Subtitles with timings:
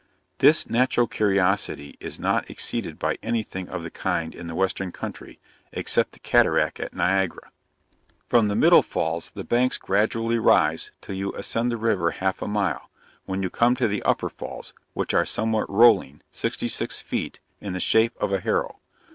[0.39, 4.91] This natural curiosity is not exceeded by any thing of the kind in the western
[4.91, 5.39] country,
[5.71, 7.51] except the cataract at Niagara.
[8.27, 12.47] From the middle falls the banks gradually rise, till you ascend the river half a
[12.47, 12.89] mile,
[13.25, 17.79] when you come to the upper falls, which are somewhat rolling, 66 feet, in the
[17.79, 18.79] shape of a harrow.